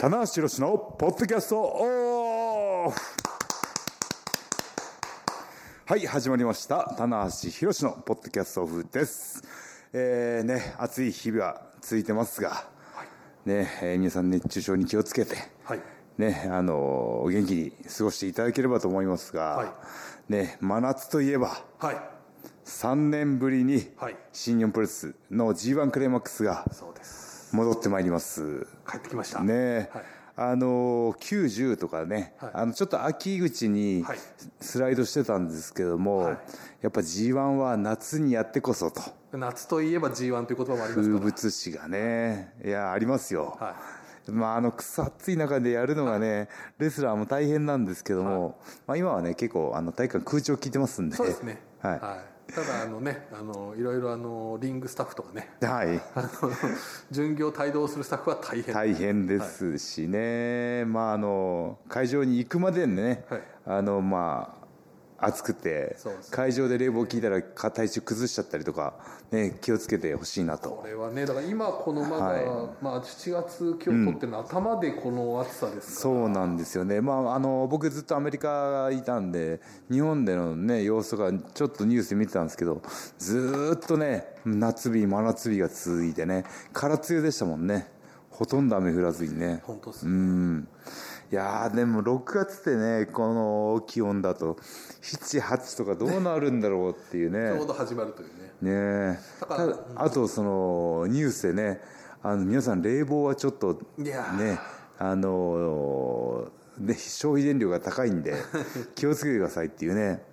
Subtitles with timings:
[0.00, 2.96] 棚橋宏のポッドキャストオフ
[5.84, 6.94] はい始まりました。
[6.96, 9.42] 棚橋宏のポッドキャストオフです。
[9.92, 12.64] えー、ね暑い日々は続いてますが、
[13.44, 15.80] ねえー皆さん熱中症に気をつけて、はい。
[16.16, 19.66] ねあのー元気に過ごしていただければと思いますが、は
[20.30, 20.32] い。
[20.32, 21.96] ね真夏といえばはい。
[22.64, 24.16] 3年ぶりにはい。
[24.32, 28.66] 新日本プロレスの G1 クライマックスがそうです戻ってまいります。
[28.88, 29.42] 帰ってきました。
[29.42, 30.04] ねはい。
[30.36, 32.50] あの90とかね、はい。
[32.54, 34.18] あのちょっと秋口にはい。
[34.60, 36.38] スライドしてたんですけども、はい。
[36.82, 39.00] やっぱ G1 は夏にやってこそと。
[39.32, 41.20] 夏といえば G1 という言葉もあります風から。
[41.20, 43.76] 物詩がねいやありますよ、は
[44.26, 46.48] まあ、あの草暑い中でやるのがね、
[46.78, 51.16] レスラーも大変なんですけども、まあ、今はね結構あの体育館空調効いてますんで。
[51.16, 51.60] そうですね。
[51.80, 52.00] はい
[52.54, 55.50] ただあのねあのいろいろあのリングスタッフとかね。
[55.60, 56.00] はい。
[56.14, 56.30] あの
[57.10, 58.74] 巡業帯同するスタッフは大変。
[58.74, 63.42] 大変ですしね、まああの会場に行くまでにね、はい。
[63.66, 64.59] あのまあ
[65.20, 65.96] 暑くて
[66.30, 68.94] 会場で冷房効いたらか体調崩しちゃったりとか、
[69.30, 72.44] ね、気をつけてほしいなことれはねだから今このまだ、はい。
[72.82, 79.60] まあ、7月今日撮ってるの頭でこの暑さですそうなんですよね、まあ、あの僕ずっとアメリカいたんで
[79.90, 82.82] 日本での、ね、様子がちょっとニュースで見てたんですけど
[83.18, 87.88] ずーっとね夏日真夏日が続いてね空梅雨でしたもんね。
[88.30, 89.60] ほとんど雨降らずにね。
[89.64, 90.12] 本当ですね。
[90.12, 90.68] うん
[91.32, 94.54] いやーでも6月ってねこの気温だと
[95.00, 98.28] 78とかどうなるんだろうっていうちょねうど始まるという
[98.62, 99.12] ね。
[99.12, 101.80] ねただあとそのニュースでね
[102.22, 104.58] あの皆さん冷房はちょっとね
[104.98, 108.34] あのね消費電力が高いんで
[108.96, 110.24] 気をつけてくださいっていうね。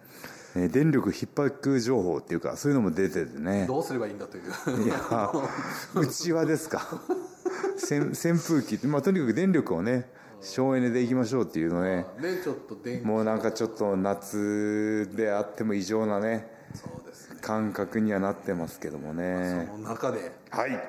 [0.55, 3.67] ね電力逼迫情報っていうかそういうのも出ててね。
[3.67, 4.83] どうすればいいんだという。
[4.83, 5.31] いや
[5.93, 6.81] うちわですか。
[7.77, 10.09] 扇 扇風機って、まあ、とにかく電力をね
[10.41, 12.05] 省エネでいきましょうっていうのね。
[12.19, 13.05] ねちょっと電気。
[13.05, 17.39] もうなんかちょっと夏であっても異常なねそうですね。
[17.41, 19.67] 感覚にはなってますけどもね。
[19.71, 20.79] その中ではい。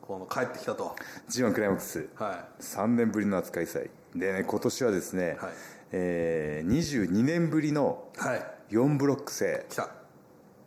[0.00, 0.96] この帰ってきたと。
[1.28, 2.08] G1 クライマックス。
[2.14, 3.90] は3年ぶりの夏開催。
[4.14, 5.52] でね今年はですね、はい。
[5.92, 8.42] えー22年ぶりのいはい。
[8.70, 9.66] 4ブロック制。
[9.68, 9.88] 来た。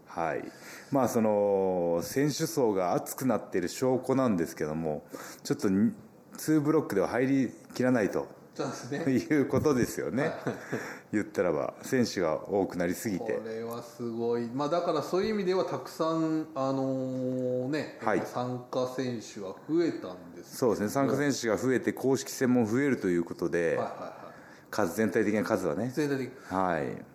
[0.07, 0.43] はい。
[0.91, 5.03] まあその選手層が厚くなっている証拠なんですけども
[5.43, 8.27] ちょっと2ブロックでは入りきらないと。
[8.53, 8.99] そうですね。
[9.11, 10.33] いうことですよね。
[11.11, 14.47] 言ったらば選手が多くなりすぎこてれはすごい。
[14.53, 18.21] まあだからそういう意味ではたくさんあのね、はい。
[18.25, 20.89] 参加選手は増えたんですそうですね。
[20.89, 24.21] 参加選手が増えて公式戦も増えるということで、はいはいは
[24.69, 25.87] 数全体的な数はね。
[25.87, 26.31] い全体的。
[26.49, 27.05] はい。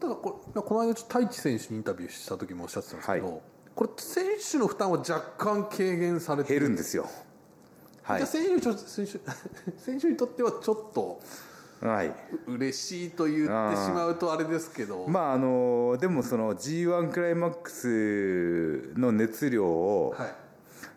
[0.00, 3.40] ただこれこの間ちょっと太一選手にインタビューした時もおっしゃってたんですけど、はい。
[3.76, 7.06] これ選手の負担は若干軽減されて減るんですよ
[8.06, 8.26] はい。
[8.26, 9.18] 選手にちょ選手
[9.78, 11.20] 選手にとってはちょっと
[11.80, 12.12] はい。
[12.46, 13.48] 嬉しいと言ってし
[13.90, 20.34] まうとあれですけど、まああのでもその g 1クライマックスの熱量を、はい。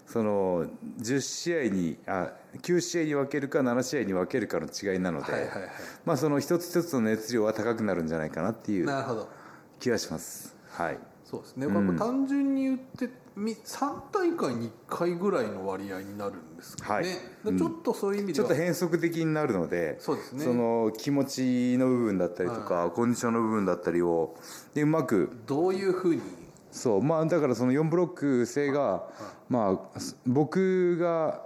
[0.08, 0.66] その
[1.00, 2.32] 10試合にあ
[2.64, 5.70] 9試合に分けるか7試合に分けるかの違いなので、はいはいはい。
[6.06, 8.88] まあその一つ一つの熱量は高くなるんじゃないかなっていう
[9.80, 10.56] 気がします。
[10.72, 11.00] はい。
[11.26, 17.06] そうですね、これ単純に言ってみ3大会に1回ぐらいの割合になるんですかはい。
[17.06, 20.44] ちょっとそういう意味では、ちょっと変則的になるのでそうですね。
[20.44, 24.36] その気持ちの部分だったりとか、コンディションの部分だったりを
[24.74, 26.22] でうまくどういうふうに？
[26.72, 29.08] そうまあだからその4ブロック制が
[29.50, 31.42] まあ僕が、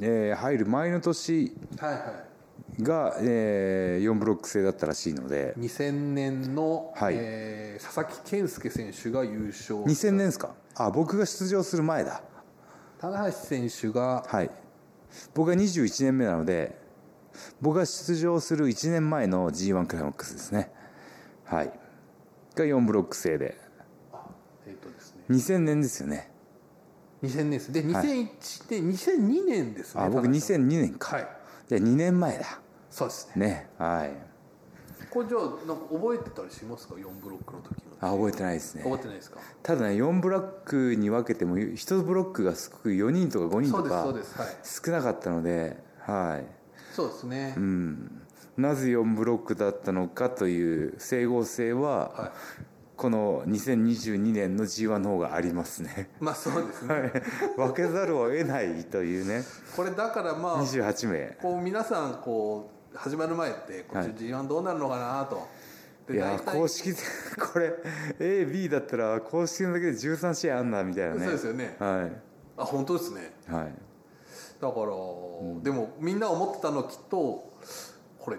[0.00, 2.27] えー入る前の年はいはい
[2.82, 5.54] が、えー4ブロック制だったらしいので。
[5.58, 7.14] 2000年の、はい。
[7.16, 10.54] えー佐々木健介選手が優勝2000年ですか？
[10.74, 12.22] あ僕が出場する前だ。
[13.00, 14.50] 棚橋選手がはい。
[15.34, 16.76] 僕が21年目なので
[17.60, 20.70] 僕が出場する1年前の g 1クライマックスですね。
[21.44, 21.72] はい。
[22.54, 23.56] が4ブロック制で。
[24.66, 25.22] えっ、とですね。
[25.30, 26.30] 2000年ですよね。
[27.22, 27.72] 2000年です。
[27.72, 28.28] で2001
[28.70, 30.56] 年、2002年ですねあ僕棚橋さん。
[30.68, 31.16] 2002年か。
[31.16, 31.28] はい。
[31.68, 32.60] じゃあ2年前だ
[32.98, 33.46] そうですね。
[33.46, 34.10] ねはい。
[35.10, 37.96] これじゃあなんか覚えてたりしますか？4ブロックの時の。
[38.00, 38.82] あ覚えてないですね。
[38.82, 39.40] 覚えてないですか？
[39.62, 44.48] ただね4ブロックに分けても1ブロックがすごく4人とか5人とかそうですはい。
[44.62, 46.46] 少なかったのではい。
[46.92, 48.22] そうですね、うん。
[48.56, 52.30] なぜ4ブロックだったのかという整合性は、はい。
[52.96, 56.10] この2022年の G1 の方がありますね。
[56.18, 57.12] まあそうですね、
[57.56, 59.44] 分けざるを得ないというね。
[59.76, 61.38] これだからまあ28名。
[61.40, 65.46] こう皆さんこう始まる前ってこっち G1 どうなるのかなと、
[66.12, 67.04] いや大体公式戦
[67.52, 67.74] これ
[68.18, 71.20] AB だったら公式戦だけで13試合あんなみたいなね。
[71.22, 71.76] そうですよね。
[71.78, 72.22] はい。
[72.56, 73.32] あ本当ですね。
[73.46, 73.74] はい。
[74.60, 74.86] だから、
[75.62, 77.52] でもみんな思ってたのはきっと
[78.18, 78.36] これ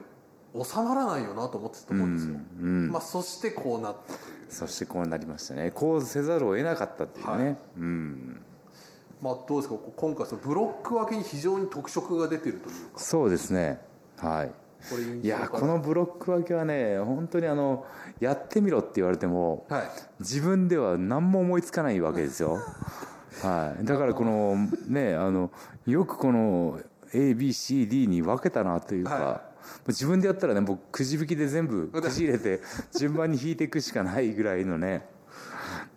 [0.54, 4.20] 収まらないよなと思ってたと思うんですよ、うんまあ、そしてこうなったという。
[4.50, 5.72] そしてこうなりましたね。
[5.72, 7.58] こうせざるを得なかったっていうね、はい。
[7.78, 8.42] うん。
[9.22, 9.76] まあどうですか？
[9.96, 13.00] 今回そのブロック分けに非常に特色が出てるというか。
[13.00, 13.80] そうですね
[14.22, 14.52] はい。
[15.22, 15.28] い。
[15.28, 17.86] やこのブロック分けはね本当にあの
[18.20, 19.84] やってみろって言われてもはい。
[20.20, 22.58] 自分では何も思いつかないわけですよ。
[23.44, 23.86] はい。
[23.86, 24.56] だからこの
[24.88, 25.52] ねあの
[25.86, 26.80] よくこの
[27.14, 29.42] ABCD に分けたなというか、は
[29.88, 32.62] 自分でやったらね僕くじ引きで全部くじ入れて
[32.98, 35.06] 順番に引いていくしかないぐらいのね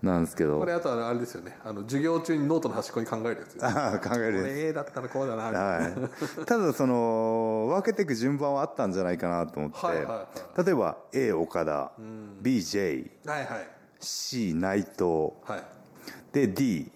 [0.02, 0.58] なんですけど。
[0.58, 1.56] これあとはあれですよね。
[1.64, 5.44] あの授業中にノートの端っこに考えるやつああ考えこるれ A だったらこうだな。
[5.44, 10.26] はい、ただその分けていく順番はあったんじゃないかなと思って、はいはいは
[10.64, 11.92] 例えば A 岡田、
[12.42, 13.68] BJ はいはい。
[14.00, 15.32] C 内藤。
[15.44, 15.62] はい。
[16.32, 16.91] で D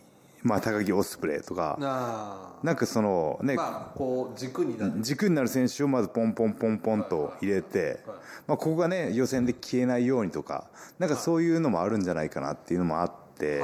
[0.47, 1.77] まあ高木オスプレイとか。
[1.81, 4.93] あなんかそのね、まあこう軸になる。
[5.01, 8.01] 軸になる選手をまずポンポンポンポンと入れて、
[8.47, 13.63] まあ、ここがね予選で消えないようにとかなんかそういうのもあるんじゃないかなっていうのもあって、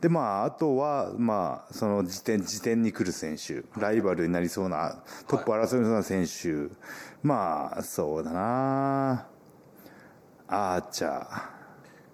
[0.00, 6.74] でまああとはまあその時点時点に来る選手ライバルになりそうなトップ争いそうな選手、
[7.22, 9.26] まあそうだな。
[10.48, 11.42] アーチャー。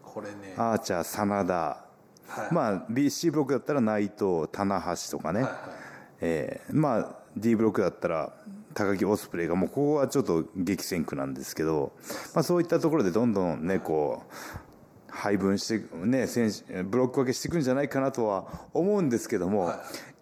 [0.03, 0.55] これね。
[0.57, 1.88] アーチャー真田
[2.29, 2.55] はい。
[2.55, 5.61] まあ BC ブロックだったら内藤棚橋とかね、はいはい。
[6.21, 8.33] えーまあ D ブロックだったら
[8.75, 11.93] 高木オスプレイがもうここはちょっと激戦区なんですけど、
[12.35, 14.33] まあ、そういったところでどんどんねこう
[15.11, 19.73] 配分してね選手ブロック分けしていくんじゃないかなとは思うんですけども、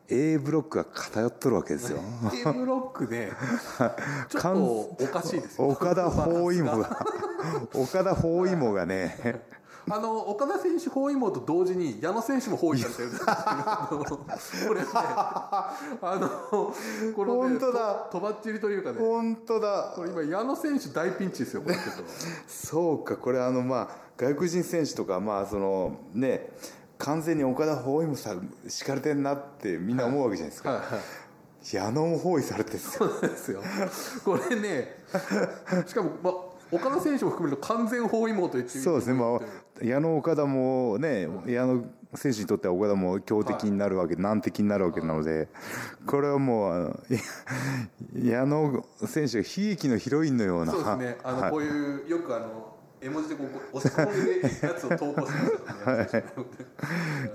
[0.08, 1.98] A ブロックが偏っとるわけですよ。
[2.46, 3.32] A ブロックで
[4.30, 4.48] ちょっと
[5.04, 5.68] おかしいですよ。
[5.68, 7.06] 岡田包囲網が。
[7.74, 9.42] 岡田包囲網がね
[9.88, 16.28] あの岡田選手包囲網と同時に矢野選手も包囲されてるんですこれねあの
[17.14, 17.94] このね本当だ。
[18.10, 18.98] ととばっちりというかね。
[18.98, 19.92] 本当だ。
[19.94, 21.76] これ今矢野選手大ピンチですよこれ
[22.48, 26.50] そうかこれあのまあ外国人選手とかまあそのね
[26.98, 28.34] 完全に岡田包囲もさ
[28.66, 31.76] 敷かれてんなってみんな思うわけじゃないですか、はいはい。
[31.76, 33.62] 矢野も包囲されてそうですよ。
[34.24, 34.96] これね
[35.86, 36.34] しかも、まあ、
[36.72, 39.40] 岡田選手も含めると完全包囲網と言っていいそうですね、まあ、
[39.82, 41.84] 矢野岡田もね矢野
[42.14, 45.48] 選手にとっては岡田も強敵になるわけ、難敵になるわけなので
[46.06, 47.02] これはもう
[48.14, 51.18] 矢野選手が悲劇のヒロインのようなそうですね。
[51.22, 51.50] あの、はい。
[51.50, 56.24] こういうよくあの絵文字でこう押し込んでるやつを投稿すよね、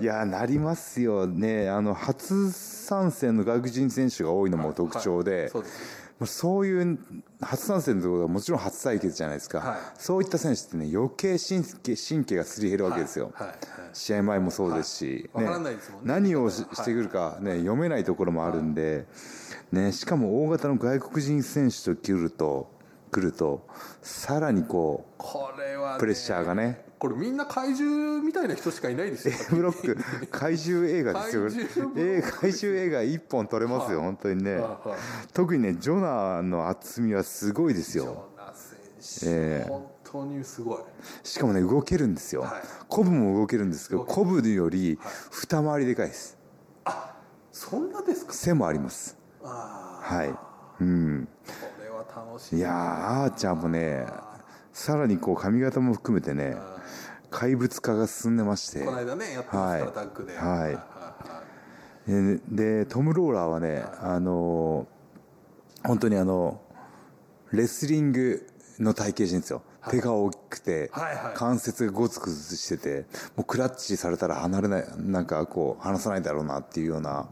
[0.00, 0.04] い。
[0.04, 1.70] やなりますよね。
[1.70, 6.02] あの初参戦の外国人選手が多いのも特徴で、そうです。
[6.11, 6.98] もうそういう
[7.40, 9.78] 初参戦ということはもちろん初対決じゃないですか、はい。
[9.98, 13.56] そういった選手ってね余計神経神経がすり減るわけですよ、はいはい。
[13.92, 15.48] 試合前もそうですし、ね。
[16.02, 19.06] 何をししてくるか、ね、読めないところもあるんで、
[19.70, 22.70] ね、しかも大型の外国人選手と来ると
[23.10, 23.66] 来ると
[24.00, 29.34] さらにこうこれは、ね、プレッシャーがねこれみんな怪獣みたいな人しかいないですよ。
[29.50, 31.48] A ブロック怪獣映画ですよ。
[31.50, 35.28] 怪獣映画一本撮れますよ、は い本当にね、はいはい。
[35.32, 39.68] 特にねジョナの厚みはすごいですジョよナ選手、ええ。
[39.68, 40.78] 本当にすごい。
[41.24, 42.62] しかもね動けるんですよ、はい。
[42.86, 44.96] コブも動けるんですけどコブより
[45.32, 46.38] 二回りでかいです。
[47.50, 48.32] そんなですか？
[48.32, 49.18] 背もあります。
[49.42, 50.34] あはい。
[50.80, 51.28] うん。
[51.48, 54.06] あこれは楽しいいやーあーちゃんもね
[54.72, 56.56] さらにこう髪型も含めてね
[57.30, 58.84] 怪物化が進んでまして。
[58.84, 59.92] この間ねやってますから、はい。
[59.92, 60.36] タッグで。
[60.36, 60.74] はい。
[60.74, 60.92] はい
[62.06, 64.86] ででトム・ローラーはね、あの
[65.84, 66.60] 本当にあの
[67.52, 68.46] レスリング
[68.78, 70.90] の体型してるんですよ、手が大きくて、
[71.34, 77.28] 関節がゴツゴツしててもうクラッチされたら離れないなんかこう離さないだろうなっていうような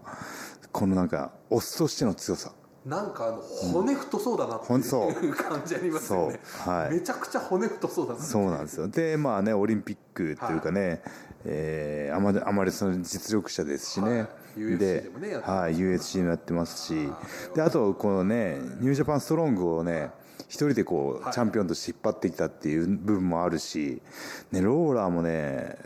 [0.70, 2.52] このなんかオスとしての強さ
[2.84, 6.40] なんかあの骨太そうだなっていう感じありますよね。
[6.64, 6.94] はい。
[6.94, 8.88] めちゃくちゃ骨太そうだなそうなんですよ。
[8.88, 11.02] でまあねオリンピックというかね、
[11.44, 14.60] えーあまりあまりその実力者ですしね、はい。
[14.60, 17.08] UFC でもねやってますはい、USC もやってますし。
[17.54, 20.10] であとこのねニュージャパンストロングをね
[20.48, 24.02] 一人でこう、チャンピオンとして引っ張ってきたっていう部分もあるし、
[24.50, 25.76] ね、ローラーもね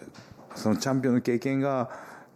[0.55, 1.91] そのチャンピオンの経験が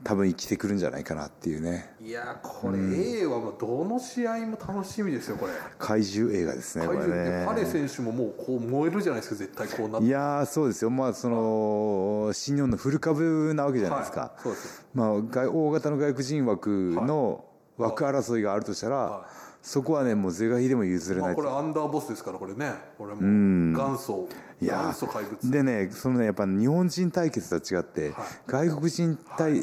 [0.05, 1.95] 多分生きてくるんじゃないかなっていうね。
[2.01, 5.53] いやこれ A はもうどの試合も楽しみですよこれ。
[5.79, 10.07] 怪獣映画ですね怪獣ってパレね選手ももうこう燃えるじゃないですか絶対こうなって。
[10.07, 10.91] いやーそうですよ。
[10.91, 14.41] まあその新日本のフル株なわけじゃないですか、はい。
[14.43, 14.87] そうです。
[14.95, 17.45] まあ、外大型の外国人枠の
[17.77, 19.27] 枠争いがあるとしたら、は
[19.63, 22.73] そこはねもう是が非でも譲れまあ、ないこれアンダーボスですからこれね。
[22.97, 23.73] これもん。
[23.73, 24.29] 元祖
[24.61, 25.51] いや元祖怪物。
[25.51, 28.15] でねそのねやっぱ日本人対決とは違って、
[28.47, 29.63] 外国人対、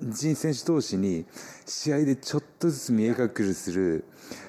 [0.00, 1.26] 人選手同士に
[1.66, 4.04] 試合でちょっとずつ見え隠れする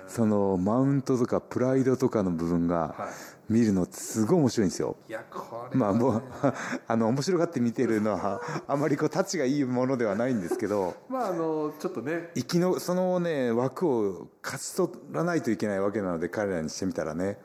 [0.07, 4.97] そのマウントとかプライドとかの部分がはい見るのすごい面白いんですよ。
[5.07, 6.23] いやこれまあもう
[6.87, 12.31] あの面白がって見てるのはあまりこうタチがいいものではないんですけど まああのちょっとね。
[12.35, 17.39] 生きのそのね枠を勝ち取らないといけないわけなので彼らにしてみたらね。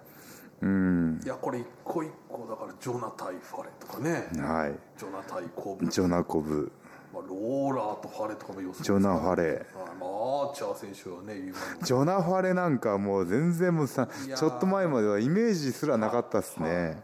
[0.60, 1.20] うん。
[1.24, 4.28] いやこれ一個一個だからジョナタイ・ファレとかね。
[4.40, 4.78] はい。
[4.98, 6.72] ジョナタイ・コブ、ジョナコブ
[7.12, 9.42] まあ、ローラーとファレとかも予想ジョナ・ファレ。
[9.44, 9.58] はい。
[10.00, 10.08] まあ、
[10.48, 11.52] アーチャー選手はね
[11.82, 17.02] ジョナ・ファレなんかもう全然もうさちょっと前まではイメージすらなかったっすね。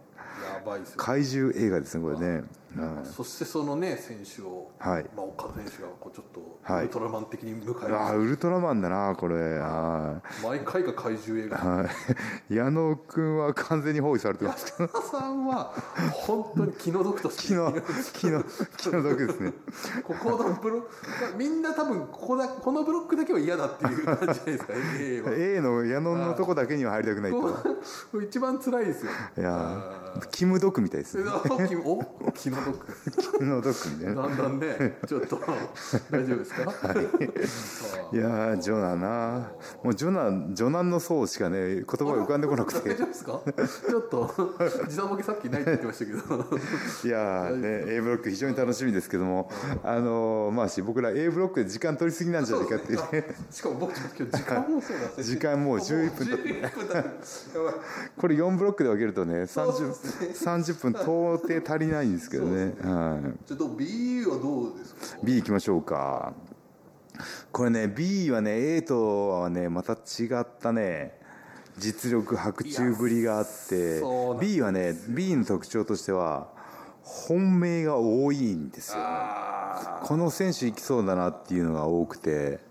[0.59, 2.45] やばいですよ怪獣映画ですねこれね
[2.77, 5.05] はそしてそのね選手を、はい。
[5.17, 6.85] まあ、岡田選手がこうちょっとはい。
[6.85, 9.59] ウルトラマン的に迎えいあまあウルトラマンだなこれ。
[9.59, 11.57] は毎回が怪獣映画。
[11.57, 11.85] いは
[12.49, 12.55] い。
[12.55, 14.85] 矢野君は完全に包囲されてますけど。
[14.85, 15.73] 岡田さんは
[16.13, 17.73] 本当に気の毒として気の
[18.13, 18.45] 気の
[18.77, 19.53] 気の毒ですね。
[20.05, 25.31] ここのブロックみんな多分ここだこのブロックだけは嫌だっていう感じじゃないですか A は。
[25.35, 27.33] A の矢野のとこだけには入りたくない
[28.27, 29.13] 一番辛いですよ。
[29.37, 31.25] いやーキム・ドクみたいですね。
[31.51, 32.87] お気お気の毒
[33.39, 34.23] キム・ドクみたいな。
[34.23, 35.39] だんだんねちょっと
[36.11, 36.63] 大丈夫ですか、
[38.13, 38.17] い。
[38.17, 39.51] やージョナな
[39.83, 42.89] もうジョナジョナンの層しかね言葉が浮かんでこなくて。
[42.91, 43.41] 大丈夫ですか？
[43.89, 44.31] ちょっと
[44.89, 46.19] 時差ボケさっきないって言ってましたけど。
[47.05, 49.51] いやーね A ブロック非常に楽しみですけども。
[49.85, 53.35] あのーまあし僕ら A ブロックで時間取りすぎなんじゃないかっていうね。
[53.51, 57.13] しかも僕ちょっと今日時間もそうなんです時間もう11分経って11分だやばい。
[58.17, 60.29] これ4ブロックで分けるとねそう 30, ですね。
[60.33, 62.75] 30分到底足りないんですけどね。
[62.83, 63.47] はい。
[63.47, 66.33] ちょっと B はどうですか？B 行きましょうか。
[67.53, 71.19] これね B はね A とはねまた違ったね
[71.77, 74.01] 実力白昼ぶりがあって
[74.41, 76.49] B はね B の特徴としては
[77.03, 78.99] 本命が多いんですよ。
[79.01, 82.67] あこの選手いきそうだなっていうのが多くて。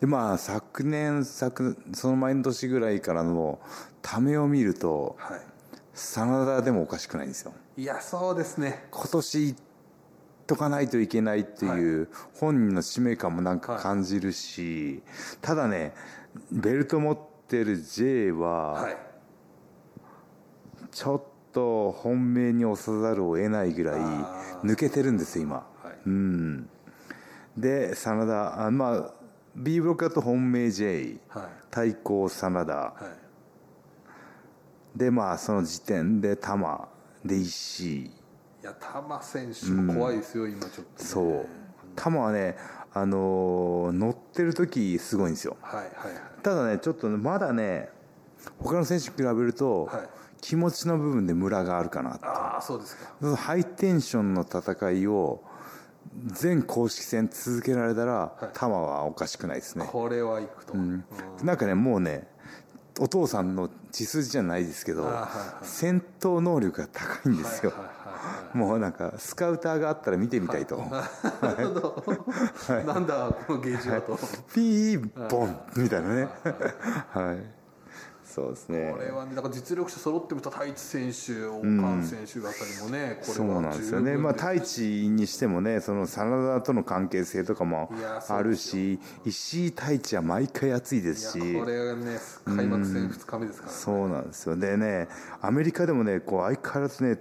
[0.00, 3.58] でまあ昨年昨その前の年ぐらいからの
[4.02, 5.40] ためを見るとあはい
[5.96, 7.54] 真田でもおかしくないんですよ。
[7.78, 8.84] いやそうですね。
[8.90, 9.54] 今年いっ
[10.46, 15.02] とかないといけないっていう本人の使命感もなんか感じるし、
[15.40, 15.94] ただね
[16.52, 18.96] ベルト持ってる J ははい。
[20.92, 21.22] ちょっ
[21.52, 25.98] と本命に押さざるを得ないぐらいあ抜けてるんですよ今、はい。
[26.04, 26.68] うん。
[27.56, 29.14] で真田あまあ
[29.56, 31.44] B ブロックだと本命 J はい。
[31.70, 32.74] 対抗真田。
[32.74, 33.25] はい
[34.96, 36.88] でまあその時点で玉
[37.24, 38.10] で石井い
[38.62, 41.46] や玉選手も怖いですよ、今ちょっと、ね、そう。
[41.94, 42.56] 玉はね
[42.92, 45.56] あのー乗ってる時すごいんですよ。
[45.60, 45.92] はいはい
[46.42, 47.90] ただねちょっとねまだね
[48.58, 50.08] 他の選手に比べると、はい。
[50.42, 53.36] 気持ちの部分でムラがあるかなああそうですか。
[53.36, 55.42] ハイテンションの戦いを
[56.26, 58.46] 全公式戦続けられたら、い。
[58.52, 61.04] 玉はおかしくないですね、これはいくと、うん。
[61.42, 62.28] なんかねもうね
[62.98, 65.30] お父さんの血筋じゃないですけど、あはいはい。
[65.62, 67.96] 戦闘能力が高いんですよ、はいはいはい
[68.54, 72.04] もうなんかスカウターがあったら見てみたいと、なるほど。
[72.84, 74.18] なんだこのゲージはと、
[74.54, 76.28] ピーボンみたいなね。
[77.12, 77.65] はい
[78.36, 78.92] そうですね。
[78.92, 87.90] これはねだから実力者揃っても太一選手王冠選手あたりもね、これそうはなんですよね、まあ、太一にしてもねその真田との関係性とかも
[88.28, 91.54] あるし石井太一は毎回熱いですし。
[91.54, 93.78] これがね開幕戦2日目ですから、ね。
[93.78, 94.56] そうなんですよ。
[94.56, 95.08] でね
[95.40, 97.18] アメリカでもねこう相変わらずね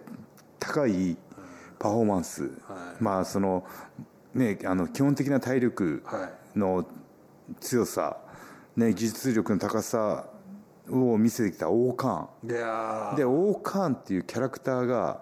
[0.60, 1.16] 高い
[1.80, 2.52] パフォーマンス、はい。
[3.02, 3.66] まあその
[4.34, 6.86] ねあの基本的な体力はいの
[7.62, 8.18] 強さ、
[8.76, 10.28] ね、技術力の高さ
[10.90, 12.28] を見せてきた王冠。
[13.16, 15.22] で王冠っていうキャラクターが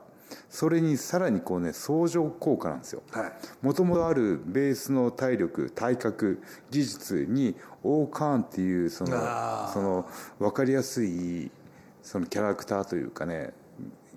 [0.50, 3.04] それにさらにこうね相乗効果なんですよ。
[3.12, 3.32] はい。
[3.62, 6.42] もともとあるベースの体力体格
[6.72, 9.12] 技術に王冠っていうその
[9.74, 10.06] その
[10.40, 11.52] 分かりやすい
[12.02, 13.54] そのキャラクターというかね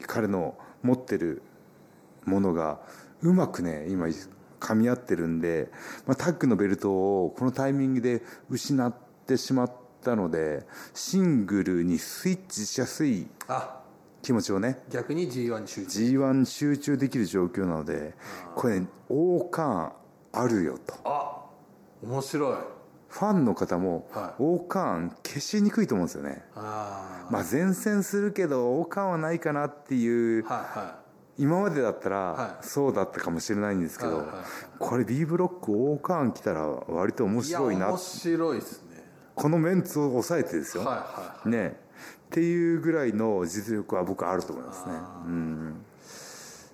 [0.07, 1.43] 彼の持ってる
[2.25, 2.81] ものが
[3.23, 4.07] うまくね今
[4.61, 5.69] 噛み合ってるんで、
[6.07, 8.95] まあ、タッグのベルトをこのタイミングで失っ
[9.27, 9.73] てしまっ
[10.07, 13.81] たのでシングルにスイッチしやすいあ。
[14.23, 14.81] 気持ちをね。
[14.91, 16.01] 逆に G1 に集中。
[16.01, 18.15] G1 に集中できる状況なので
[18.55, 19.93] これね王冠
[20.33, 20.95] あるよと。
[21.05, 21.45] あ
[22.03, 22.57] 面白い。
[23.09, 24.43] ファンの方もはい。
[24.43, 26.45] 王冠消しにくいと思うんですよね。
[26.57, 30.99] あまあ前線するけど王冠はないかなっていうあはいは
[31.39, 32.39] 今までだったはい。
[32.57, 34.45] らそうだったかもしれないんですけどはいはいはい
[34.81, 38.86] これ B ブロック王冠来たら割と面白いな面白いですね
[39.37, 41.79] このメンツを抑えてですよ、はいはいね。
[42.27, 44.95] っていうぐらいの実力は僕はあると思いますね。
[45.27, 45.67] うん。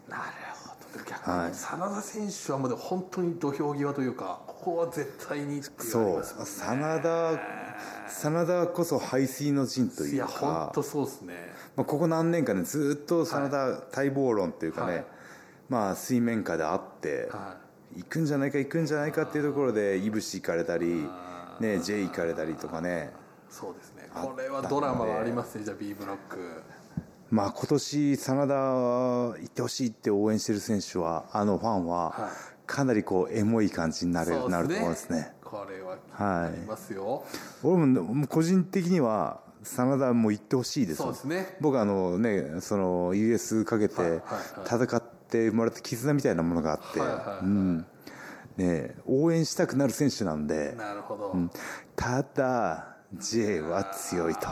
[0.09, 0.23] なる
[0.65, 1.05] ほど。
[1.05, 6.47] 逆に真田選手はもう本当に土俵際というかここは絶対にっていうありそう。
[6.47, 7.41] 真田
[8.09, 11.35] 真田こそ背水の陣といういや本か当そうですね。
[11.77, 15.05] まあ、ここ何年かねずっと真田待望論っていうかね、はい。
[15.69, 17.57] まあ水面下であって、は
[17.97, 21.07] 行くんじゃないか行くんじゃないかっていうところでいぶし行かれたり、
[21.61, 23.13] ね、J 行かれたりとかね。
[23.49, 24.09] そうですね。
[24.15, 25.65] これはドラマはありますね。
[25.65, 26.63] じゃあ B ブロック。
[27.31, 32.53] まあ今年真田行ってほしいって応援してる選手はあのファンははい。
[32.67, 35.35] かなりこうエモい感じになる,、なると思うんですね。
[35.45, 37.25] これははいますよ、
[37.63, 41.57] 俺ももう個人的には真田も行ってほしいですそうですね。
[41.61, 44.23] 僕あのねその US かけて
[44.65, 47.45] 戦って生まれた絆みたいなものがあって、はいはいはい。
[47.45, 47.87] うん
[48.57, 50.73] ね、応援したくなる選手なんで。
[50.73, 51.35] なるほど、
[51.97, 54.49] ただ J は強いと。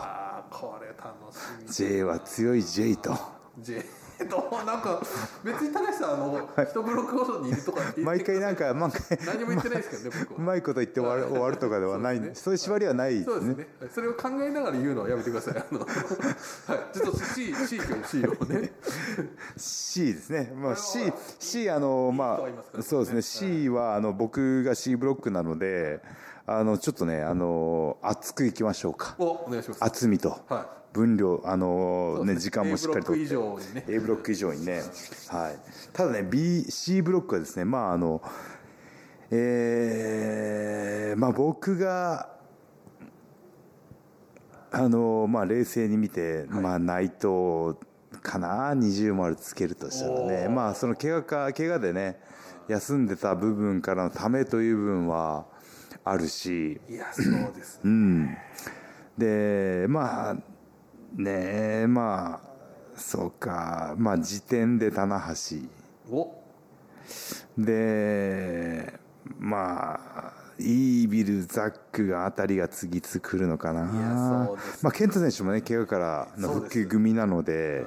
[0.51, 1.89] これ楽しみ。
[1.89, 3.17] J は強い J と。
[3.59, 3.85] J
[4.25, 5.01] どうなんか
[5.45, 10.39] 別に高橋さんあの一ブロックごとにいるとか毎回なんか毎回何も言ってないですけどね僕は。
[10.39, 12.21] うまいこと言って終わる終わるとかではない。
[12.21, 12.31] ね。
[12.35, 13.27] そういう縛りはないですね。
[13.27, 13.67] そうですね。
[13.95, 15.55] それを考えながら言うのはやめてください。
[15.57, 15.89] あのはい。
[16.97, 18.73] ちょっと C, C 今日 C をね。
[19.57, 22.41] C ですね、まあ、こ C C あのま
[22.79, 23.23] あそうですね。
[23.23, 26.01] C はあの僕が C ブロックなので
[26.47, 29.15] あのちょっとねあの熱くいきましょうか。
[29.19, 29.85] おお願いします。
[29.85, 30.41] 厚みと。
[30.49, 32.37] は分量あのね。
[32.37, 33.85] 時間もしっかりと A ブロック以上にね。
[33.89, 34.83] A ブロック以上にね。
[35.29, 35.59] はい。
[35.93, 38.23] ただね BC ブロックはですねまああの
[39.31, 42.31] えーまあ僕が
[44.73, 47.77] あのまあ冷静に見て、まあ内藤
[48.23, 48.73] かな？
[48.75, 50.49] 二重丸つけるとしたらね。
[50.49, 52.21] まあその怪我か怪我でね
[52.69, 55.47] 休んでた部分からのためという部分は
[56.05, 56.81] あるし。
[56.89, 57.81] いやそうですね。
[57.85, 58.37] うん。
[59.19, 60.37] でまあ
[61.15, 62.51] ねまあ
[62.97, 63.95] そうか。
[63.99, 65.21] まあ時点で棚
[66.09, 66.15] 橋。
[66.15, 66.35] お。
[67.57, 68.99] で
[69.39, 73.85] まあイービルザックがあたりが次々来るのかな。
[74.83, 77.85] まあ、健太選手もね怪我からの復帰組なので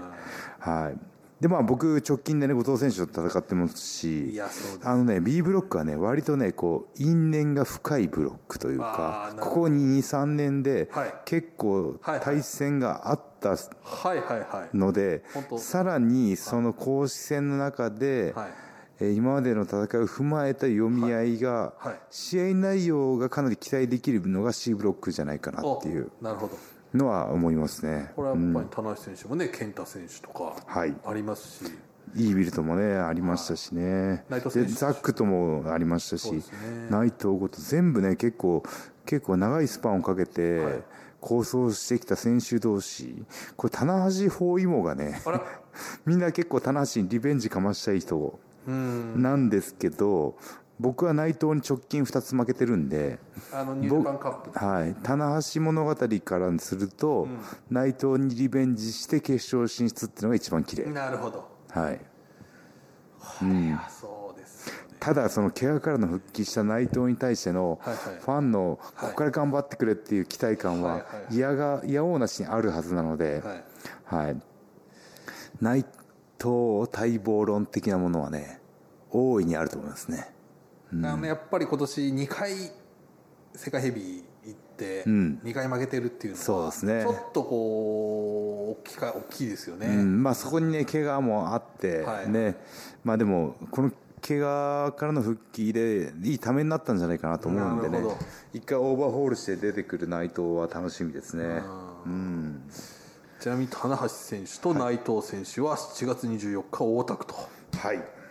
[0.59, 1.12] はい
[1.43, 4.33] でまあ僕直近でね後藤選手と戦ってますし
[4.81, 11.13] あのね B ブロックはね割とねこう因縁が深いブロックというあかここ23年ではい。
[11.25, 13.57] 結構対戦があった
[14.73, 15.25] ので
[15.57, 18.47] さらにその公式戦の中ではい。
[19.01, 21.99] えー今までの戦いを踏まえた読み合いがはい。
[22.09, 26.09] 試合内容がかなり期待できるのが C ブロックじゃないかなっていう。
[26.21, 26.57] おなるほど
[26.93, 28.11] のは思いますね。
[28.15, 30.95] これはやっぱり田中選手もね健太選手とかはい。
[31.05, 31.71] ありますし。
[32.15, 34.23] イービルともねありましたしね。
[34.29, 36.41] 内藤選手でザックともありましたし、ね。
[36.89, 38.63] 内藤ごと全部ね結構
[39.05, 40.83] 結構長いスパンをかけて、はい。
[41.23, 43.23] 構想してきた選手同士
[43.55, 45.21] これ棚橋包囲網がね
[46.05, 49.21] みんな結構棚橋にリベンジかましたい人うん。
[49.21, 50.35] なんですけど
[50.79, 53.19] 僕は内藤に直近2つ負けてるんで、
[53.53, 57.27] あのニュはい、棚橋物語からすると、
[57.69, 61.47] 内藤にリベンジして決勝進出っていうのが一番綺麗、なるほど。
[61.69, 64.83] はい、いやそうですよね。
[64.99, 73.43] ただその怪我からの復帰した内藤に対してのファンのここから頑張ってくれっていう期待感は嫌が嫌おうなしにあるはずなので、
[74.09, 74.25] はい。
[74.25, 74.41] はい、
[75.61, 75.85] 内
[76.39, 78.59] 藤待望論的なものはね
[79.11, 80.32] 大いにあると思いますね。
[81.03, 82.51] あのやっぱり今年2回
[83.55, 85.39] 世界ヘビー行ってん。
[85.43, 87.03] 2回負けてるっていうのはそうですね。
[87.03, 90.23] ちょっとこう大きか大きいですよね、うん。
[90.23, 92.29] まあ、そこにね怪我もあって、はい。
[92.29, 92.57] ね。
[93.03, 93.91] まあ、でもこの
[94.25, 98.03] 怪我からの復帰でいいためになったんじゃないかなと思うんでね。
[98.53, 101.61] 一回オーバーホールして出てくる内藤は楽しみですね。
[102.05, 102.61] うん。
[103.39, 107.35] ちなみに棚橋選手と内藤選手は7月24日大田区と。
[107.77, 108.22] はい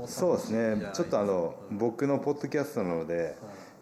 [0.00, 0.90] もそうですね。
[0.94, 3.36] ちょっとあの僕のポッドキャストなので、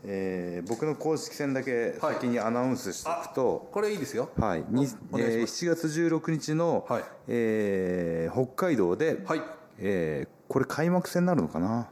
[0.04, 4.30] えー僕の公式戦だけ先にアナウンスしておくと、これいいですよ。
[4.38, 4.64] はい。
[4.68, 5.66] にえーます。
[5.66, 7.04] 7月16日の、はい。
[7.28, 9.42] えー北海道で、はい。
[9.78, 11.88] えーこれ開幕戦になるのかな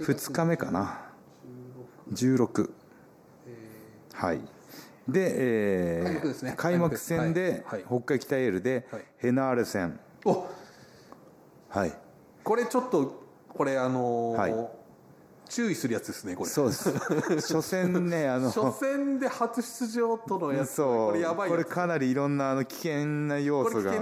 [0.00, 1.00] ？2日目かな
[2.12, 2.70] ？16
[4.14, 4.40] はい。
[5.08, 6.54] で、えー開幕ね。
[6.56, 7.80] 開幕戦で、はい。
[7.82, 7.84] はい。
[7.86, 9.02] 北海北エールで、はい。
[9.18, 9.98] ヘナーレ戦。
[10.24, 10.46] お。
[11.68, 11.92] はい。
[12.44, 14.78] これちょっとこれあのーはい。
[15.48, 16.50] 注意するやつですねこれ。
[16.50, 16.92] そうです。
[17.54, 20.76] 初戦ねあの初戦で初出場とのやつ。
[20.76, 23.98] これやばいこれかなりいろんなあの危険な要素が危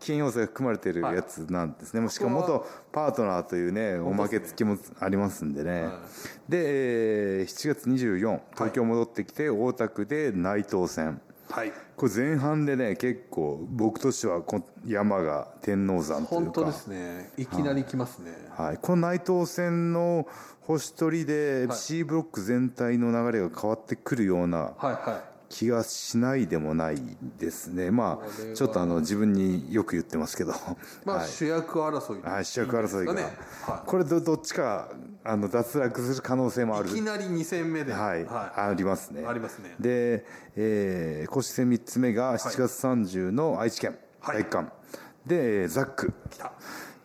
[0.00, 5.92] 険要素が含まれてるやつなんですね、もうしかも元パートナーというねおまけ付きもありますんでね、はい。
[6.48, 6.62] で、
[7.40, 11.72] えー7月24東京戻ってきて大田区で内藤戦はい。
[11.96, 16.34] これ前半でね結構僕としてはこ山が天王山というか。
[16.34, 17.30] 本当ですね。
[17.36, 18.32] いきなり来ますね。
[18.50, 20.26] はい、この内藤戦の
[20.62, 21.76] 星取りではい。
[21.76, 26.96] C ブロック全体の流れが変わってくるようなはいは気がしないでもない
[27.38, 27.90] ですね。
[27.90, 30.54] まあちょっとあの自分によく言ってますけど、い
[31.04, 31.28] まあはい。
[31.28, 33.12] 主役争いはい、主役争いが。
[33.12, 33.82] いいですかね。
[33.86, 34.88] これどどっちか
[35.24, 36.88] あの脱落する可能性もある。
[36.88, 37.92] はいいきなり2戦目で。
[37.92, 39.24] はい、ありますね。
[39.26, 39.74] ありますね。
[39.78, 40.24] で、
[40.56, 44.36] えー、公式戦3つ目が7月30の愛知県はい。
[44.36, 44.72] 体育館、
[45.26, 46.12] でえーザック。
[46.30, 46.52] 来た。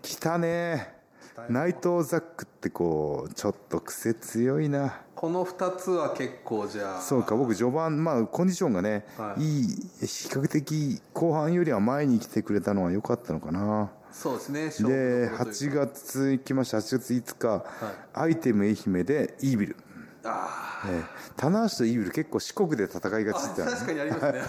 [0.02, 1.01] 来たね
[1.50, 5.02] 内藤ザックってこうちょっと癖強いな。
[5.16, 7.02] この2つは結構じゃあ。
[7.02, 9.42] そうか僕序盤まあコンディションがね、はい。
[9.42, 13.92] い、い比較的後半よりは前に来てくれたのは良かったのかな。
[14.12, 14.42] そうで
[14.72, 16.78] すねでどころという8か月行きました。
[16.78, 17.66] 8月5日、
[18.14, 19.78] アイテム愛媛でイービル、
[20.24, 21.06] あえー
[21.38, 24.42] 棚橋とイービル結構四国で戦いがちあってた確かにありますね。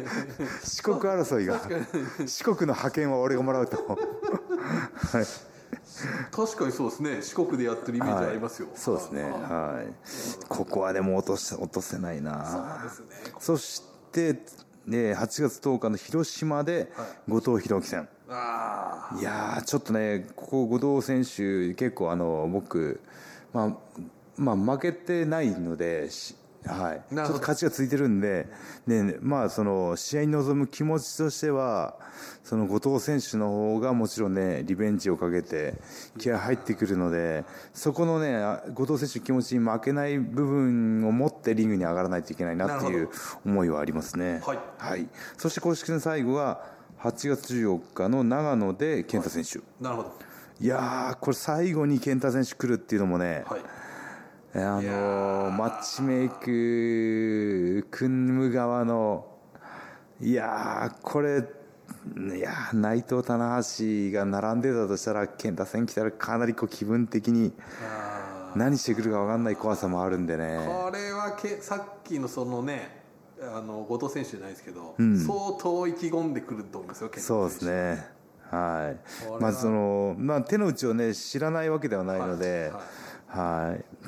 [0.64, 1.60] 四国争いが。
[2.26, 3.76] 四国の派遣は俺がもらうと。
[3.86, 5.26] はい
[6.30, 7.22] 確かにそうですね。
[7.22, 9.22] 四国でやってるイメージありますよ、そうですね。
[9.22, 10.46] はい。
[10.48, 12.44] ここはでも落とし落とせないな。
[12.44, 13.32] そうですね。
[13.38, 14.32] そして、
[14.86, 16.90] ね、8月10日の広島で
[17.28, 23.00] 後藤弘樹戦、あい、やーちょっとねここ後藤選手結構あの僕、
[23.52, 24.00] まあ、
[24.36, 26.34] まあ負けてないのでし
[26.66, 28.46] はい、ちょっと勝ちがついてるんで、
[28.86, 31.96] ねまあ、その試合に臨む気持ちとしては
[32.42, 35.74] その後藤選手の方がもちろんねリベンジをかけて
[36.18, 43.10] 気合入ってくるのでそこのねあ後藤選手の気持ちに負けない部分を持ってリングに上がらないといけないなっていう
[43.44, 44.40] 思いはありますね。
[44.78, 45.08] はい。
[45.36, 46.62] そして公式戦最後が
[47.00, 50.12] 8月14日の長野で健太選手、あなるほど。
[50.60, 53.60] いやーこれ最後に健太選手来るっていうのもね、はい
[54.56, 59.26] あのマッチメイク組む側の
[60.20, 61.42] いやーこれ
[62.36, 70.44] いやー内藤棚橋が並んでたとしたら健太戦来たらかなりこう気分的にあ何してくるか分かんない怖さもあるんでね。
[70.44, 73.02] ーこれはけさっきのそのね
[73.42, 75.18] あの後藤選手じゃないですけど、ん。
[75.18, 78.06] 相当意気込んでくると思いますよそうですね。
[78.50, 79.42] はい。
[79.42, 82.82] まずその、まあ、手の内をね知らないわけではないので、はいはい、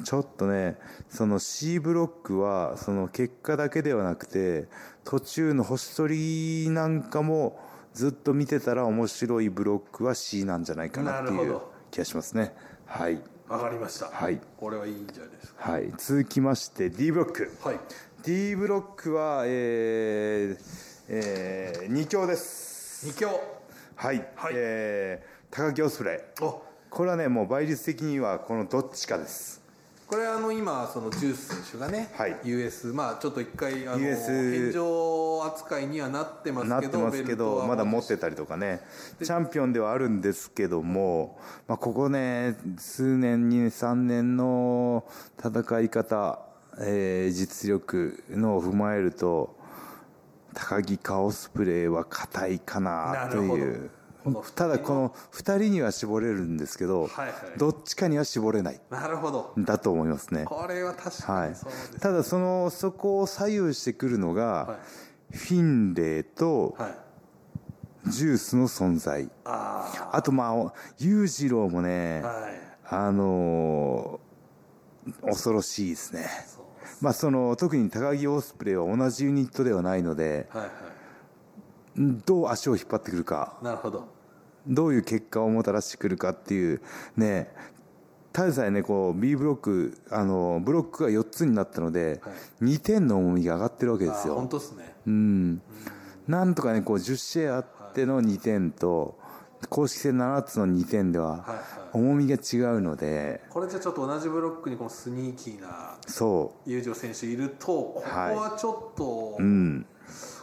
[0.04, 0.76] ちょっとね、
[1.08, 4.68] その C ブロックは、その結果だけではなくて、
[5.04, 7.58] 途中の星取りなんかも
[7.92, 11.60] ずっと見てたら面白いブロックは C なんじゃないかなっていう
[11.90, 12.52] 気がしますね。
[12.84, 13.20] はい。
[13.48, 15.92] わかりましたはいこれはいいんじゃないですかはい。
[15.96, 17.56] 続きまして D ブロック。
[17.62, 17.78] はい
[18.24, 20.58] D ブロックは、えー、
[21.08, 23.06] えー、2強です。
[23.06, 23.40] 二強
[23.94, 24.16] はい。
[24.34, 26.42] はいえー、高木オスプレイ。
[26.42, 26.62] お
[26.96, 29.60] これはね、もう倍率的にはこのどっちかです。
[30.06, 32.38] これあの今そのジュース選手がね、はい。
[32.44, 34.72] US まあちょっと一回あの US
[35.44, 38.80] 扱いにはなってますなっけどてますけどまだ持ってたりとかね。
[39.22, 45.04] チャンピオンではあるんですけども、まあ、ここね数年2 3年の
[45.38, 46.40] 戦い方、
[46.80, 49.54] えー実力のを踏まえると
[50.54, 53.96] 高木かオスプレイは硬いかなとなるいうほど
[54.26, 57.58] このただこの2人には絞れるんですけど、はいはい。
[57.58, 58.80] どっちかには絞れない。
[58.90, 59.52] なるほど。
[59.56, 60.44] だと思いますね。
[60.46, 64.78] これは確はいかにそうです、、ただそのそこを左右してくるのが、は
[65.30, 66.94] フィンレイとはい。
[68.08, 69.28] ジュースの存在。
[69.44, 72.60] ああとまあ裕次郎もね、あはい。
[72.88, 74.26] あのー
[75.24, 76.26] 恐ろしいですね。
[76.46, 76.64] そう
[77.00, 80.70] まあその特に高木オスプレイは同じユニットではないのではいは
[82.26, 83.56] どう足を引っ張ってくるか。
[83.62, 84.15] いなるほど
[84.66, 86.80] どういう結果をもたらしてくるかっていう
[87.16, 87.48] ね
[88.36, 92.64] ただでさえねこう B ブロックあのブロックが4つになったので、はい。
[92.64, 94.94] 2点の重みが上がってるわけですあよ本当ですね。
[95.06, 95.62] うん、
[96.28, 99.18] なんとかねこう10試合あっての2点と、
[99.70, 101.58] 公式戦7つの2点でははいはい。
[101.94, 109.86] 重みが違うので、これじゃちょっと同じブロックにこのスニーキーなそ裕次郎選手いるとここはちょっとう、うん、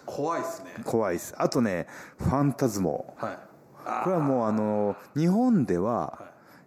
[0.03, 1.35] 怖いですね、怖いです。
[1.37, 1.85] あとね
[2.17, 3.13] ファンタズモ。
[3.19, 3.31] はい。
[3.33, 3.52] あ
[4.03, 6.19] これはもうあの日本では、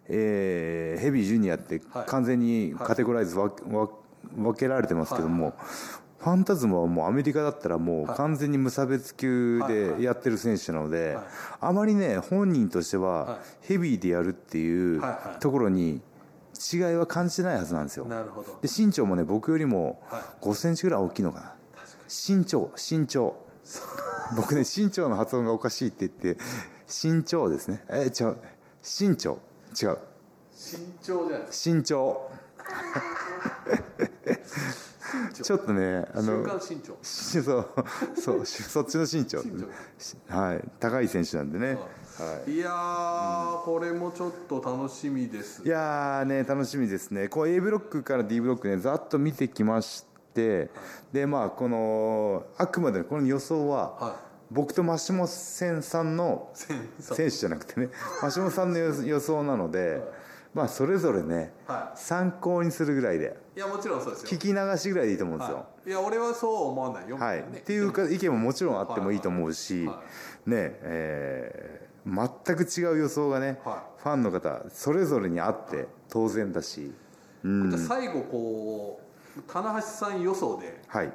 [0.07, 2.05] えーヘビージュニアってはい。
[2.07, 3.89] 完全にカテゴライズ分け分
[4.35, 5.53] 分けられてますけども、
[6.19, 11.25] ファンタズモはもうアメリカだったらもう完全に無差別級でやってる選手なので、はい。
[11.61, 15.09] あまりね本人としてははヘビーでやるっていうはい。
[15.11, 15.39] はい。
[15.39, 16.01] ところに
[16.73, 18.05] 違いは感じてないはずなんですよ。
[18.05, 18.57] なるほど。
[18.61, 20.21] で身長もね僕よりもはい。
[20.43, 21.55] 5センチぐらい大きいのかな。
[22.09, 23.35] 身長身長。
[24.35, 26.41] 僕ね身長の発音がおかしいって言って
[26.87, 27.83] 身長ですね。
[27.89, 28.37] え違う。
[28.81, 29.39] 身長
[29.81, 29.97] 違う。
[30.57, 31.69] 身長じゃないです。
[31.69, 32.31] 身長
[35.41, 37.69] ちょっとねあか瞬の間身長しそう
[38.19, 39.63] そうしそっちの身長身
[40.27, 40.63] はい。
[40.79, 42.51] 高い選手なんでね、はい。
[42.51, 45.63] いやー、これもちょっと楽しみです。
[45.63, 47.29] いやーね楽しみですね。
[47.29, 50.69] こう A ブロックから D ブロックねざっと見てきまして
[51.13, 57.89] でまあこのあくまでこの予想はは僕とマシモセンさんの選手じゃなくてね
[58.21, 60.01] マシモさんの予予想なので
[60.53, 69.89] まあそれぞれねは参考にするぐらいでいいやもちろんそうですよ聞き流しぐらいでいいと思うんですよはい、いや俺はそうは思わないよはい、ねっていうか意見ももちろんあってもいいと思うし、
[70.45, 76.93] ねえー全く違う予想がね、はファンの方それぞれにあって当然だし、
[77.87, 79.01] 最後こ
[79.37, 81.11] う棚橋さん予想ではい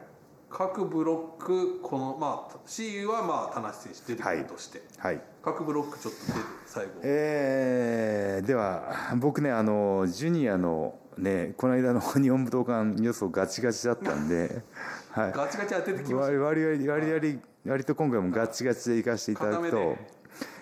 [0.53, 5.21] 各ブロックこのまあ C はまあ棚橋選手出てくるとして、はい。
[5.43, 6.21] 各ブロックちょっと
[6.67, 6.93] 最後。
[7.03, 14.63] えーでは僕ねあのジュニアのねこの間の日本武道館予想ガチガチだったんで、
[15.13, 19.97] はい、ガチガチ当ててきまし割割割割割割と今回もガチガチでいかせていたただくと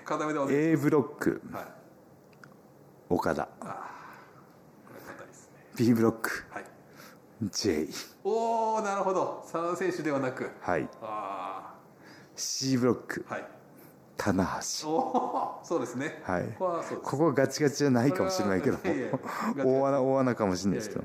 [0.05, 0.39] 固めで。
[0.39, 1.43] 固めで A ブロック。
[1.53, 1.65] はい。
[3.09, 3.49] 岡田。
[3.59, 3.67] こ
[4.95, 5.65] れ硬いですね。
[5.77, 6.45] B ブロック。
[6.51, 6.70] はい
[7.43, 7.89] J
[8.23, 9.41] おおなるほど。
[9.51, 10.51] 佐野選手ではなく。
[10.61, 10.89] はい。
[11.01, 11.75] あ
[12.37, 13.25] C ブロック。
[13.31, 13.45] あはい。
[14.19, 14.89] 棚橋。
[14.91, 16.21] おおそうですね。
[16.25, 16.45] はい。
[16.45, 17.11] ここはそうです。
[17.11, 18.79] ここガチガチじゃないかもしれないけど
[19.65, 21.05] 大穴大穴かもしれないですけど。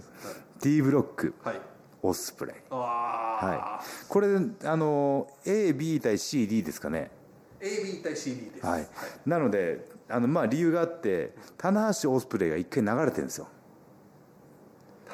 [0.61, 1.33] D ブロック。
[1.43, 1.61] はい。
[2.01, 2.55] オスプレイ。
[2.69, 3.85] あはあい。
[4.09, 4.27] これ
[4.65, 7.11] あの AB 対 CD ですかね。
[7.61, 8.65] AB 対 CD です。
[8.65, 8.87] はい、
[9.25, 13.47] なのであのまあ理由があって棚橋オスプレイが一回流れてるんですよ。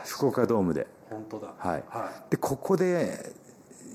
[0.04, 1.54] 福岡ドームで本当だ。
[1.58, 1.84] はい。
[1.90, 3.34] はでここで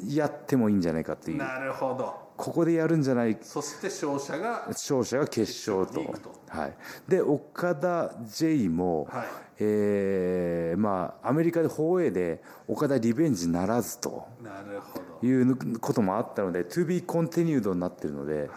[0.06, 1.36] やってもいいんじゃないかっていう。
[1.36, 2.26] いなるほど。
[2.36, 3.38] ここでやるんじゃない。
[3.40, 6.14] そして勝者が勝者が決勝と。
[6.48, 6.74] はい、
[7.08, 9.26] で岡田 J も、はい。
[9.58, 14.26] えーまあ、アメリカで放映で岡田リベンジならずと。
[14.42, 15.26] なるほど。
[15.26, 18.48] いうこともあったので To be continued になってるので、はい。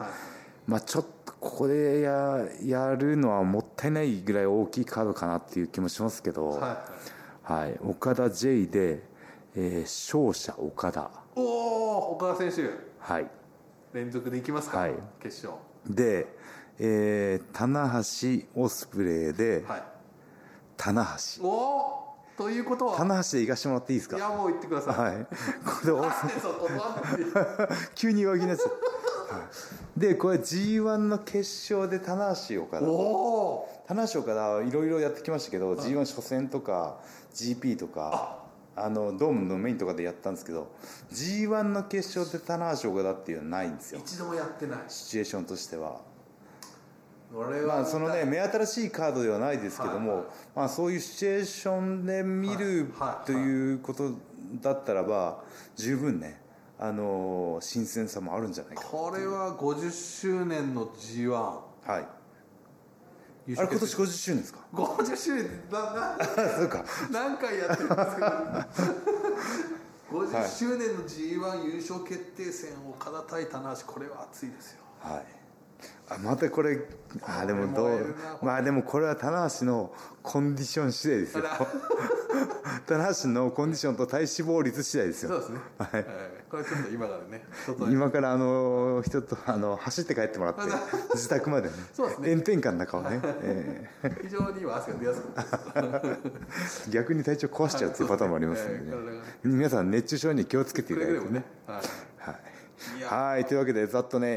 [0.68, 6.86] まあ、ちょっとここでややるのはもったいないぐらい大きいカードかなっていう気もしますけど、は
[7.54, 9.04] はい岡田 J で、
[9.56, 11.04] えー勝者岡田、い
[11.36, 12.70] おお岡田選手。
[13.00, 13.28] はい、
[13.94, 14.94] 連続でいきますか、はい。
[15.22, 15.62] 決勝。
[15.88, 16.28] で、
[16.78, 17.90] えー棚
[18.54, 19.84] 橋オスプレイで、はい。
[20.78, 21.06] 棚
[21.40, 21.44] 橋。
[21.44, 21.50] お
[21.96, 24.18] おということは棚橋で行かしてもらっていいですか？
[24.18, 25.26] いやもう言ってください、はい。
[25.26, 25.30] こ
[27.18, 28.99] れ 急に弱気になっちゃった、はい、
[29.98, 31.40] でこれ g 1の決
[31.74, 32.86] 勝で棚橋岡田
[33.88, 37.00] 棚橋岡田いろいろやってきましたけど、g 1初戦とか
[37.34, 38.90] GP とかあ。
[38.90, 40.72] のドームのメインとかでやったんですけど
[41.12, 44.00] g 1の決勝で棚橋岡田っていうのはないんですよ。
[44.02, 44.80] 一度もやってない。
[44.88, 46.00] シチュエーションとしては。
[47.68, 50.26] まあそのね目新しいカードではないですけども、はいはい。
[50.56, 53.10] まあ、そういうシチュエーションで見るはい。
[53.10, 53.26] はい。
[53.26, 54.14] ということ
[54.62, 55.44] だったらば
[55.76, 56.42] 十分ね
[56.80, 58.84] あのー新鮮さもあるんじゃないか。
[58.84, 62.08] これは50周年の G1 優はい。
[63.58, 65.50] あれ勝今年50周年ですか？50周年？
[65.72, 66.26] なな
[66.58, 66.86] そうか。
[67.12, 68.28] 何回やってるんですけど
[70.12, 74.80] 50周年の G1 優勝決定戦岡田対棚橋これは熱いですよ。
[75.00, 75.39] はい
[76.10, 76.80] あまたこれ
[77.22, 81.44] あでもどうまあでもこれは棚橋のコンディション次第ですよ。
[82.88, 85.30] 棚橋のコンディションと体脂肪率次第ですよ。
[85.30, 85.90] そうですね、はい。
[85.94, 87.46] えーこれちょっと今からね
[87.92, 90.62] 今からあの人とあの走って帰ってもらって
[91.14, 92.30] 自宅までねそうですね。
[92.32, 93.88] 炎天下の中をね、 え
[94.24, 98.84] 非常に今汗が出やすく逆に体調壊しちゃうっていうパターンもありますんでね。
[98.86, 99.12] えー体が。
[99.12, 101.32] ね皆さん熱中症に気をつけていくただいてね。
[101.32, 101.82] ね、はい、
[103.06, 104.28] はいというわけでざっとね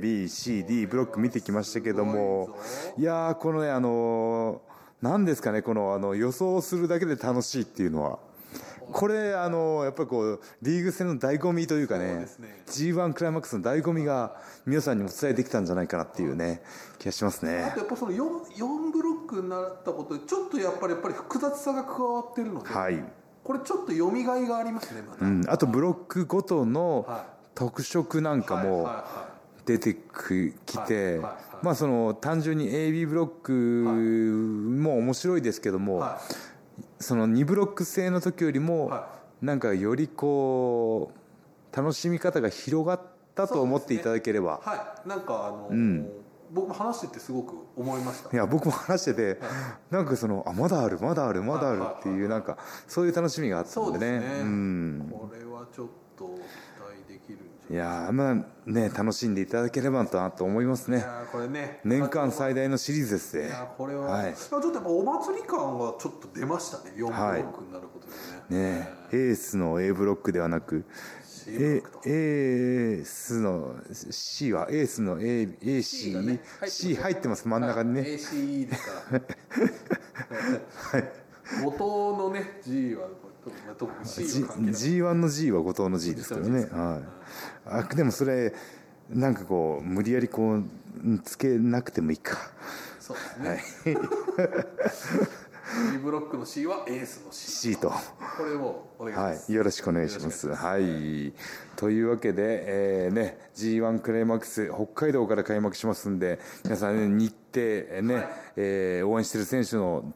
[0.00, 2.56] ABCD ブロック見てきましたけども。
[2.96, 8.18] いやーこのねあのー何ですかねこのあの予想するだけで楽しいっていうのは。
[8.90, 12.62] これあのやっぱりこうリーグ戦の醍醐味というかねね。
[12.66, 16.62] G1 クライマックスの醍醐味が皆さんにも伝えできたんじゃないかなっていうね
[16.98, 18.18] 気がしますあねとやっぱその 4,
[18.56, 23.02] 4ブロックになったことでちょっとやっぱりやっぱり複雑さが加わってるので、はい、
[23.42, 29.32] これちょっと読みがいがありますねまた、うん、あとブロックごとのは特色なんかはいもはいは
[29.64, 30.00] 出てき
[30.66, 31.64] きはいてはいはい。
[31.64, 33.52] まあその単純に AB ブロック
[34.82, 36.00] も面白いですけども、い。
[36.00, 36.20] は
[36.98, 39.08] その2ブロック制の時よりも、は
[39.40, 41.12] なんかよりこ
[41.72, 43.00] う楽しみ方が広がっ
[43.34, 45.08] たと思っていただければ、いはい。
[45.08, 46.08] なんかあの、ん。
[46.52, 48.30] 僕も話しててすごく思いました。
[48.30, 49.40] いや僕も話してて、
[49.90, 54.20] なんかそのあまだあるまだあるまだあるっていうなんかそういう楽しみがあったんでね。
[54.20, 55.08] ね、うん。
[55.10, 56.38] これはちょっと
[57.26, 57.38] きる
[57.70, 58.34] いやーまあ
[58.66, 61.04] ね楽しんでいただければなと思いますね。
[61.30, 63.46] これね年間最大のシリーズですね。
[63.46, 64.34] いやーこれは、はい。
[64.34, 66.92] ちょっとやっぱお祭り感がちょっと出ましたね。
[66.96, 68.06] 4ブロックになること
[68.52, 70.84] でね、ねエースの A ブロックではなく。
[71.24, 72.00] C ブロッ A クと。
[72.04, 78.04] エースの C はエースの AC C がね入ってます C 入ってます真ん中にはい。
[78.04, 79.20] ね ACE ですから。
[81.64, 81.82] 後藤
[82.22, 86.66] のね G は特に C は関係ない G- G1 の G は後藤の G ですけどね。
[86.70, 87.04] はい。
[87.66, 88.54] あでもそれ
[89.10, 90.64] なんかこう無理やりこう
[91.24, 92.36] つけなくてもいいか。
[93.00, 93.96] そうですね、
[95.92, 97.90] B ブロックの C はエースの C C と。
[97.90, 100.48] これをお願いしはます、い、よろしくお願いします。
[100.48, 101.32] はい、
[101.74, 108.28] というわけで、えーね、G1 クライマックス北海道から開幕しますんで、皆さん、ね、日程、えーね、はい。
[108.56, 110.14] えー応援している選手の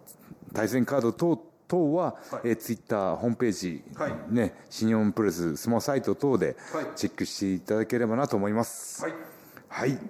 [0.54, 2.40] 対戦カード等等は、はい。
[2.44, 4.14] えーツイッターホームページ、はい。
[4.28, 6.86] ね、新日本プロレススマホサイト等ではい。
[6.94, 9.02] チェックしていただければなと思います。
[9.02, 9.14] はい。
[9.68, 10.00] はい、大丈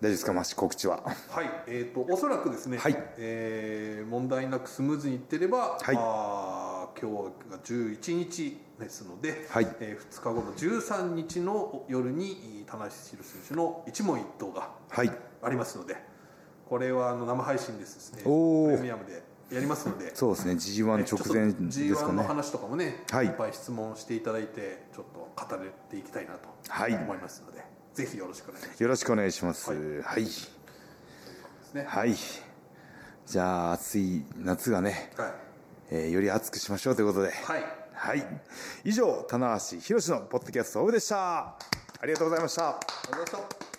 [0.00, 1.02] 夫ですか、マシ告知は？
[1.30, 2.96] はい、えー、とおそらくですね、はい。
[3.18, 5.96] えー問題なくスムーズにいってれば、はい。
[5.98, 9.76] あー今日が11日ですので、はい。
[9.80, 15.96] え2日後の13日の夜に田中宏選手の一問一答がはい、ありますので
[16.68, 18.28] これはあの生配信ですですねプ
[18.72, 21.24] レミアムでやりますのでそうですね、G1 直前ですかちょっと
[22.04, 22.28] G1 のね。
[22.28, 29.70] 話とかもね、はいい、っぱい質問していただいてちょっと語れていきたいなとはい思いますので、ぜひよろしくお願いしますよろしくお願いします。
[29.70, 30.24] はい
[31.74, 32.14] ねはい。
[33.26, 35.32] じゃあ、暑い夏がね、はい、
[35.90, 37.30] えーより暑くしましょうということで。
[37.30, 38.26] はいはい。
[38.84, 41.38] 以上、棚橋宏のポッドキャストオフでした。
[41.48, 41.58] あ
[42.04, 42.70] りがとうございました。
[42.70, 42.80] あ
[43.12, 43.69] りがとうございました